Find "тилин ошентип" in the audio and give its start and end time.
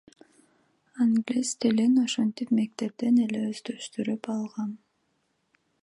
1.59-2.53